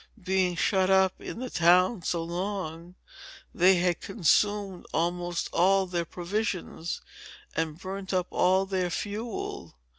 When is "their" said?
5.85-6.05, 8.65-8.89